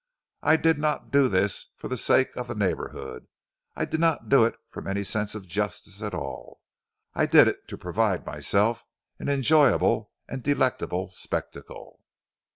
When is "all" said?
6.15-6.59